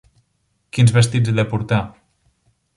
Quins 0.77 0.95
vestits 0.95 1.33
he 1.33 1.37
de 1.43 1.47
portar? 1.53 1.81